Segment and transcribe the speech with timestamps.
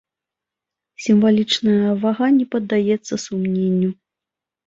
[1.07, 3.91] Сімвалічная вага не паддаецца сумненню.